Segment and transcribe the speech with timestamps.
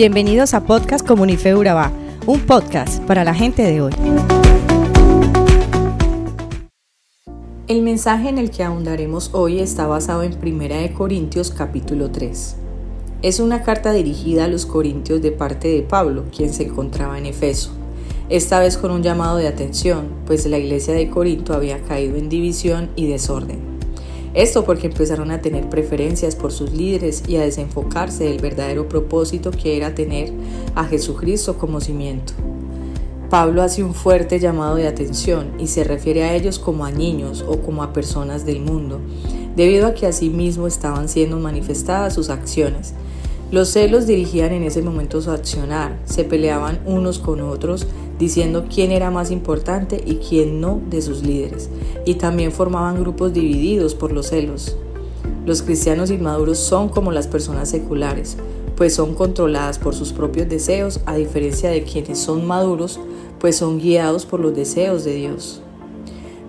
[0.00, 1.92] Bienvenidos a Podcast Comunife Urabá,
[2.26, 3.92] un podcast para la gente de hoy.
[7.68, 12.56] El mensaje en el que ahondaremos hoy está basado en 1 Corintios capítulo 3.
[13.20, 17.26] Es una carta dirigida a los corintios de parte de Pablo, quien se encontraba en
[17.26, 17.72] Efeso.
[18.30, 22.30] Esta vez con un llamado de atención, pues la iglesia de Corinto había caído en
[22.30, 23.69] división y desorden.
[24.32, 29.50] Esto porque empezaron a tener preferencias por sus líderes y a desenfocarse del verdadero propósito
[29.50, 30.32] que era tener
[30.76, 32.32] a Jesucristo como cimiento.
[33.28, 37.44] Pablo hace un fuerte llamado de atención y se refiere a ellos como a niños
[37.46, 39.00] o como a personas del mundo,
[39.56, 42.94] debido a que asimismo estaban siendo manifestadas sus acciones.
[43.50, 47.86] Los celos dirigían en ese momento su accionar, se peleaban unos con otros
[48.20, 51.70] diciendo quién era más importante y quién no de sus líderes,
[52.04, 54.76] y también formaban grupos divididos por los celos.
[55.46, 58.36] Los cristianos inmaduros son como las personas seculares,
[58.76, 63.00] pues son controladas por sus propios deseos, a diferencia de quienes son maduros,
[63.40, 65.62] pues son guiados por los deseos de Dios.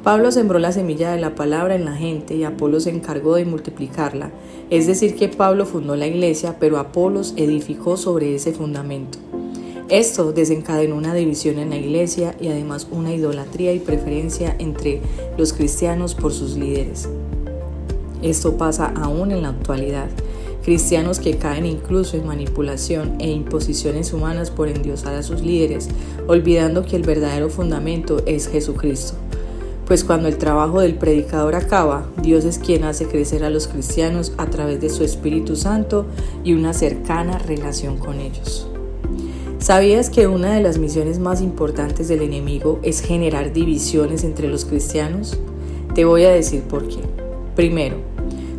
[0.03, 3.45] Pablo sembró la semilla de la palabra en la gente y Apolo se encargó de
[3.45, 4.31] multiplicarla,
[4.69, 9.19] es decir, que Pablo fundó la iglesia, pero Apolos edificó sobre ese fundamento.
[9.91, 15.01] Esto desencadenó una división en la iglesia y además una idolatría y preferencia entre
[15.37, 17.09] los cristianos por sus líderes.
[18.21, 20.07] Esto pasa aún en la actualidad.
[20.63, 25.89] Cristianos que caen incluso en manipulación e imposiciones humanas por endiosar a sus líderes,
[26.25, 29.15] olvidando que el verdadero fundamento es Jesucristo.
[29.87, 34.31] Pues cuando el trabajo del predicador acaba, Dios es quien hace crecer a los cristianos
[34.37, 36.05] a través de su Espíritu Santo
[36.45, 38.70] y una cercana relación con ellos.
[39.61, 44.65] ¿Sabías que una de las misiones más importantes del enemigo es generar divisiones entre los
[44.65, 45.37] cristianos?
[45.93, 46.97] Te voy a decir por qué.
[47.55, 47.97] Primero,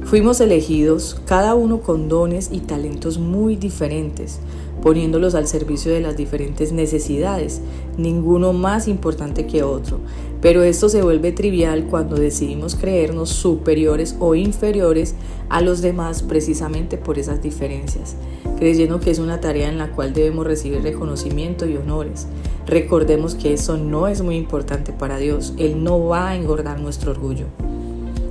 [0.05, 4.41] fuimos elegidos cada uno con dones y talentos muy diferentes,
[4.83, 7.61] poniéndolos al servicio de las diferentes necesidades,
[7.97, 9.99] ninguno más importante que otro.
[10.41, 15.15] Pero esto se vuelve trivial cuando decidimos creernos superiores o inferiores
[15.49, 18.17] a los demás precisamente por esas diferencias
[18.63, 22.29] creyendo que es una tarea en la cual debemos recibir reconocimiento y honores.
[22.65, 27.11] Recordemos que eso no es muy importante para Dios, Él no va a engordar nuestro
[27.11, 27.47] orgullo.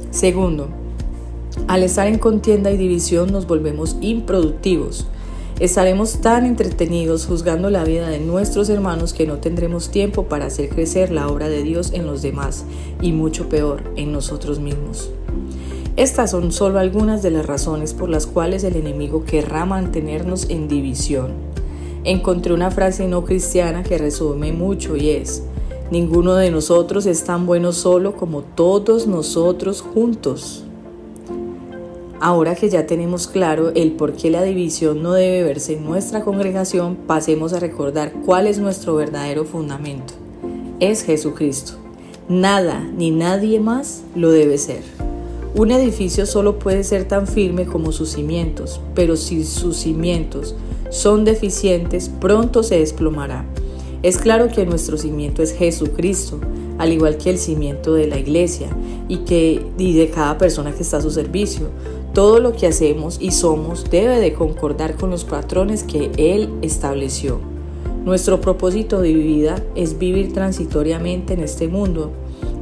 [0.10, 0.70] Segundo,
[1.68, 5.08] al estar en contienda y división nos volvemos improductivos.
[5.60, 10.70] Estaremos tan entretenidos juzgando la vida de nuestros hermanos que no tendremos tiempo para hacer
[10.70, 12.66] crecer la obra de Dios en los demás
[13.00, 15.12] y mucho peor, en nosotros mismos.
[15.98, 20.68] Estas son solo algunas de las razones por las cuales el enemigo querrá mantenernos en
[20.68, 21.34] división.
[22.06, 25.44] Encontré una frase no cristiana que resume mucho y es,
[25.92, 30.66] ninguno de nosotros es tan bueno solo como todos nosotros juntos.
[32.24, 36.22] Ahora que ya tenemos claro el por qué la división no debe verse en nuestra
[36.22, 40.14] congregación, pasemos a recordar cuál es nuestro verdadero fundamento.
[40.80, 41.74] Es Jesucristo.
[42.30, 44.84] Nada ni nadie más lo debe ser.
[45.56, 50.54] Un edificio solo puede ser tan firme como sus cimientos, pero si sus cimientos
[50.92, 53.46] son deficientes, pronto se desplomará.
[54.04, 56.40] Es claro que nuestro cimiento es Jesucristo,
[56.82, 58.68] al igual que el cimiento de la iglesia
[59.08, 61.68] y, que, y de cada persona que está a su servicio.
[62.12, 67.40] Todo lo que hacemos y somos debe de concordar con los patrones que Él estableció.
[68.04, 72.14] Nuestro propósito de vida es vivir transitoriamente en este mundo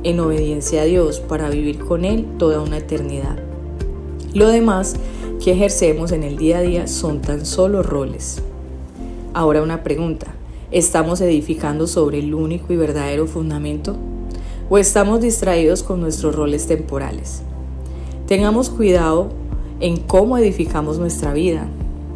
[0.04, 3.40] en obediencia a Dios para vivir con Él toda una eternidad.
[4.34, 4.98] Lo demás
[5.42, 8.42] que ejercemos en el día a día son tan solo roles.
[9.34, 10.36] Ahora una pregunta,
[10.72, 13.96] ¿estamos edificando sobre el único y verdadero fundamento?
[14.70, 17.42] ¿O estamos distraídos con nuestros roles temporales?
[18.28, 19.30] Tengamos cuidado
[19.80, 21.68] en cómo edificamos nuestra vida,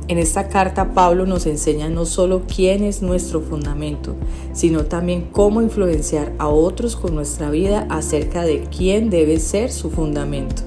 [0.10, 4.16] en esta carta Pablo nos enseña no solo quién es nuestro fundamento,
[4.52, 9.90] sino también cómo influenciar a otros con nuestra vida acerca de quién debe ser su
[9.90, 10.64] fundamento.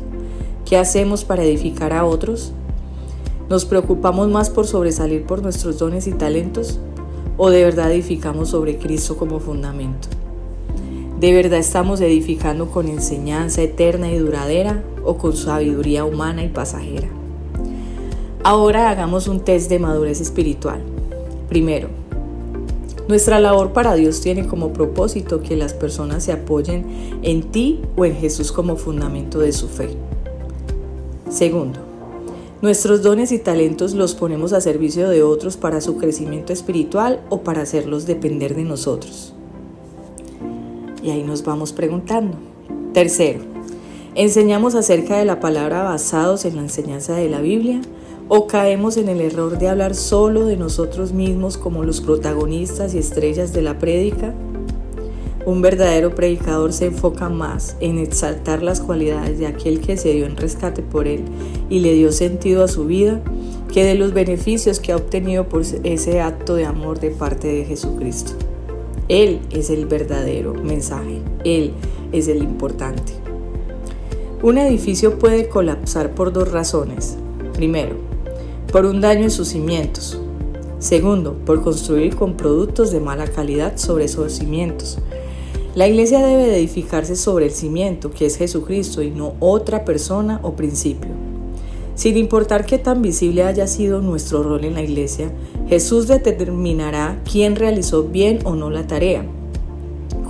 [0.65, 2.53] ¿Qué hacemos para edificar a otros?
[3.51, 6.81] ¿Nos preocupamos más por sobresalir por nuestros dones y talentos?
[7.39, 10.09] ¿O de verdad edificamos sobre Cristo como fundamento?
[11.21, 17.09] ¿De verdad estamos edificando con enseñanza eterna y duradera o con sabiduría humana y pasajera?
[18.43, 20.81] Ahora hagamos un test de madurez espiritual.
[21.51, 21.89] Primero,
[23.07, 28.07] nuestra labor para Dios tiene como propósito que las personas se apoyen en ti o
[28.07, 29.91] en Jesús como fundamento de su fe.
[31.29, 31.81] Segundo,
[32.63, 37.43] nuestros dones y talentos los ponemos a servicio de otros para su crecimiento espiritual o
[37.43, 39.35] para hacerlos depender de nosotros.
[41.03, 42.37] Y ahí nos vamos preguntando.
[42.93, 43.41] Tercero,
[44.15, 47.81] ¿enseñamos acerca de la palabra basados en la enseñanza de la Biblia
[48.29, 52.99] ¿O caemos en el error de hablar solo de nosotros mismos como los protagonistas y
[52.99, 54.35] estrellas de la prédica?
[55.47, 60.27] Un verdadero predicador se enfoca más en exaltar las cualidades de aquel que se dio
[60.27, 61.23] en rescate por él
[61.71, 63.23] y le dio sentido a su vida
[63.73, 67.65] que de los beneficios que ha obtenido por ese acto de amor de parte de
[67.65, 68.33] Jesucristo.
[69.09, 71.71] Él es el verdadero mensaje, Él
[72.11, 73.13] es el importante.
[74.43, 77.19] Un edificio puede colapsar por dos razones.
[77.53, 77.95] Primero,
[78.73, 80.21] por un daño en sus cimientos.
[80.81, 84.99] Segundo, por construir con productos de mala calidad sobre esos cimientos.
[85.77, 90.57] La iglesia debe edificarse sobre el cimiento, que es Jesucristo, y no otra persona o
[90.57, 91.11] principio.
[91.95, 95.31] Sin importar qué tan visible haya sido nuestro rol en la iglesia,
[95.69, 99.27] Jesús determinará quién realizó bien o no la tarea,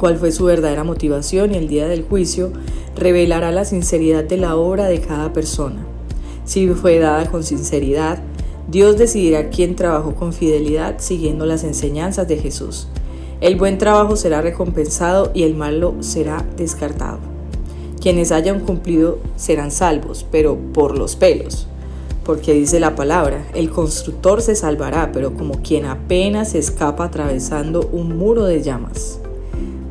[0.01, 2.53] cuál fue su verdadera motivación y el día del juicio
[2.97, 5.87] revelará la sinceridad de la obra de cada persona.
[6.45, 8.21] Si fue dada con sinceridad,
[8.69, 12.89] Dios decidirá quién trabajó con fidelidad siguiendo las enseñanzas de Jesús.
[13.41, 17.19] El buen trabajo será recompensado y el malo será descartado.
[18.01, 21.67] Quienes hayan cumplido serán salvos, pero por los pelos.
[22.25, 28.17] Porque dice la palabra, el constructor se salvará, pero como quien apenas escapa atravesando un
[28.17, 29.21] muro de llamas.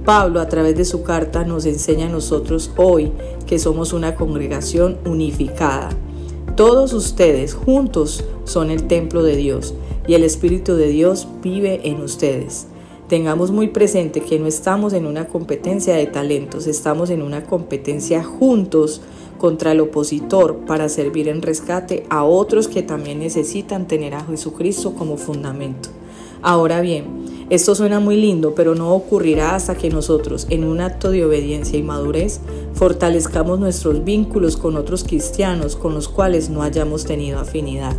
[0.06, 3.12] Pablo a través de su carta nos enseña a nosotros hoy
[3.46, 5.90] que somos una congregación unificada.
[6.56, 9.76] Todos ustedes juntos son el templo de Dios
[10.08, 12.68] y el Espíritu de Dios vive en ustedes.
[13.07, 18.24] Tengamos muy presente que no estamos en una competencia de talentos, estamos en una competencia
[18.24, 19.02] juntos
[19.38, 24.96] contra el opositor para servir en rescate a otros que también necesitan tener a Jesucristo
[24.96, 25.90] como fundamento.
[26.42, 31.12] Ahora bien, esto suena muy lindo, pero no ocurrirá hasta que nosotros, en un acto
[31.12, 32.40] de obediencia y madurez,
[32.74, 37.96] fortalezcamos nuestros vínculos con otros cristianos con los cuales no hayamos tenido afinidad.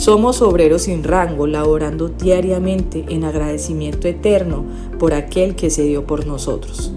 [0.00, 4.64] Somos obreros sin rango, laborando diariamente en agradecimiento eterno
[4.98, 6.90] por aquel que se dio por nosotros.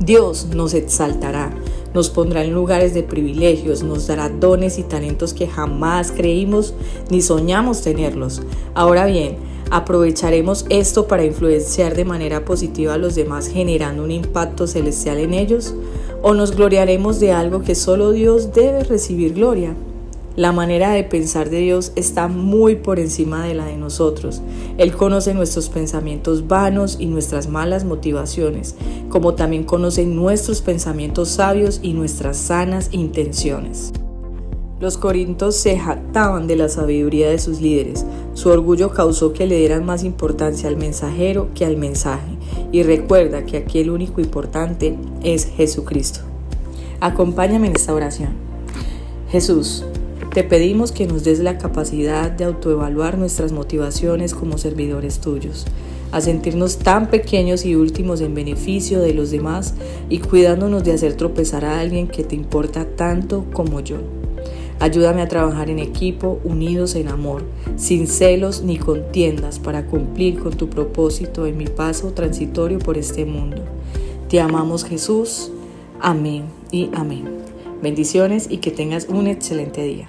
[0.00, 1.54] Dios nos exaltará,
[1.94, 6.74] nos pondrá en lugares de privilegios, nos dará dones y talentos que jamás creímos
[7.08, 8.42] ni soñamos tenerlos.
[8.74, 9.36] Ahora bien,
[9.70, 15.34] ¿aprovecharemos esto para influenciar de manera positiva a los demás generando un impacto celestial en
[15.34, 15.72] ellos?
[16.20, 19.76] ¿O nos gloriaremos de algo que solo Dios debe recibir gloria?
[20.34, 24.40] La manera de pensar de Dios está muy por encima de la de nosotros.
[24.78, 28.74] Él conoce nuestros pensamientos vanos y nuestras malas motivaciones,
[29.10, 33.92] como también conoce nuestros pensamientos sabios y nuestras sanas intenciones.
[34.80, 38.06] Los corintos se jactaban de la sabiduría de sus líderes.
[38.32, 42.38] Su orgullo causó que le dieran más importancia al mensajero que al mensaje.
[42.72, 46.20] Y recuerda que aquí el único importante es Jesucristo.
[47.00, 48.30] Acompáñame en esta oración.
[49.30, 49.84] Jesús,
[50.32, 55.66] te pedimos que nos des la capacidad de autoevaluar nuestras motivaciones como servidores tuyos,
[56.10, 59.74] a sentirnos tan pequeños y últimos en beneficio de los demás
[60.08, 63.98] y cuidándonos de hacer tropezar a alguien que te importa tanto como yo.
[64.80, 67.44] Ayúdame a trabajar en equipo, unidos en amor,
[67.76, 73.26] sin celos ni contiendas, para cumplir con tu propósito en mi paso transitorio por este
[73.26, 73.62] mundo.
[74.30, 75.52] Te amamos Jesús.
[76.00, 77.28] Amén y amén.
[77.82, 80.08] Bendiciones y que tengas un excelente día.